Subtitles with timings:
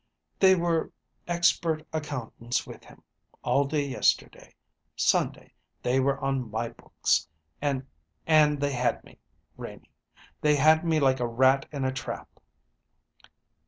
[0.39, 0.91] "They were
[1.27, 3.03] expert accountants with him.
[3.43, 4.55] All day yesterday,
[4.95, 7.27] Sunday, they were on my books;
[7.61, 7.85] and
[8.25, 9.19] and they had me,
[9.57, 9.91] Renie
[10.41, 12.39] they had me like a rat in a trap."